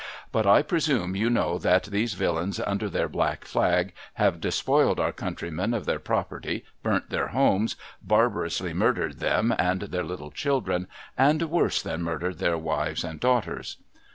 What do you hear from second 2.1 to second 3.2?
villains under their